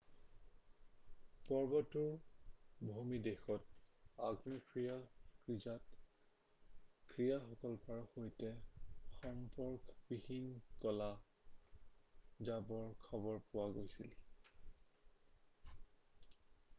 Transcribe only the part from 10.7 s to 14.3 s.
ক'লা ডাৱৰ খবৰ পোৱা গৈছিল